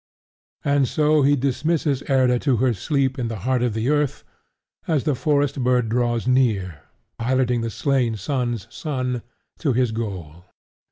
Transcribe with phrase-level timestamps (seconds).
[0.65, 4.23] And so he dismisses Erda to her sleep in the heart of the earth
[4.87, 6.81] as the forest bird draws near,
[7.19, 9.21] piloting the slain son's son
[9.59, 10.45] to his goal.